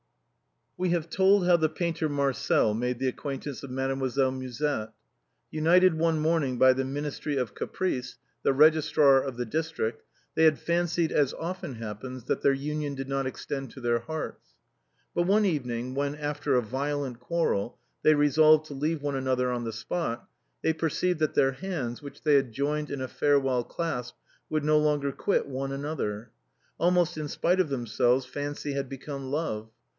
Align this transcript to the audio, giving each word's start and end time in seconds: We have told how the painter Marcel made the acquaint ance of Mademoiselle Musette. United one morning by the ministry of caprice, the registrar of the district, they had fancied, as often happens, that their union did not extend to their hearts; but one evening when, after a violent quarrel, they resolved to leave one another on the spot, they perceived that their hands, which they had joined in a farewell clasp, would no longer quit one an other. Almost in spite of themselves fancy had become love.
We 0.77 0.89
have 0.89 1.11
told 1.11 1.45
how 1.45 1.57
the 1.57 1.69
painter 1.69 2.09
Marcel 2.09 2.73
made 2.73 2.97
the 2.97 3.07
acquaint 3.07 3.45
ance 3.45 3.61
of 3.61 3.69
Mademoiselle 3.69 4.31
Musette. 4.31 4.91
United 5.51 5.93
one 5.99 6.17
morning 6.19 6.57
by 6.57 6.73
the 6.73 6.83
ministry 6.83 7.37
of 7.37 7.53
caprice, 7.53 8.17
the 8.41 8.51
registrar 8.51 9.21
of 9.21 9.37
the 9.37 9.45
district, 9.45 10.01
they 10.33 10.45
had 10.45 10.57
fancied, 10.57 11.11
as 11.11 11.35
often 11.35 11.75
happens, 11.75 12.23
that 12.23 12.41
their 12.41 12.51
union 12.51 12.95
did 12.95 13.07
not 13.07 13.27
extend 13.27 13.69
to 13.69 13.79
their 13.79 13.99
hearts; 13.99 14.55
but 15.13 15.27
one 15.27 15.45
evening 15.45 15.93
when, 15.93 16.15
after 16.15 16.55
a 16.55 16.63
violent 16.63 17.19
quarrel, 17.19 17.77
they 18.01 18.15
resolved 18.15 18.65
to 18.65 18.73
leave 18.73 19.03
one 19.03 19.15
another 19.15 19.51
on 19.51 19.65
the 19.65 19.73
spot, 19.73 20.27
they 20.63 20.73
perceived 20.73 21.19
that 21.19 21.35
their 21.35 21.51
hands, 21.51 22.01
which 22.01 22.23
they 22.23 22.33
had 22.33 22.51
joined 22.51 22.89
in 22.89 23.01
a 23.01 23.07
farewell 23.07 23.63
clasp, 23.63 24.15
would 24.49 24.63
no 24.63 24.79
longer 24.79 25.11
quit 25.11 25.45
one 25.45 25.71
an 25.71 25.85
other. 25.85 26.31
Almost 26.79 27.19
in 27.19 27.27
spite 27.27 27.59
of 27.59 27.69
themselves 27.69 28.25
fancy 28.25 28.71
had 28.71 28.89
become 28.89 29.29
love. 29.29 29.69